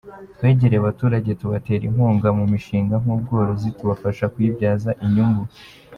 [0.33, 5.43] Twegereye abaturage tubatera inkunga mu mishinga nk’ubworozi tubafasha kuyibyaza inyungu.